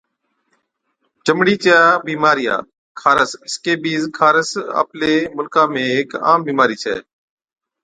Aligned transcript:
چمڙي 1.25 1.55
چِيا 1.63 1.77
عام 1.85 1.99
بِيمارِيا، 2.07 2.55
خارس 3.01 3.31
Scabies 3.53 4.03
خارس 4.17 4.49
آپلي 4.81 5.13
مُلڪا 5.35 5.63
۾ 5.73 5.83
هيڪ 5.93 6.09
عام 6.27 6.39
بِيمارِي 6.47 6.75
ڇَي 6.83 6.95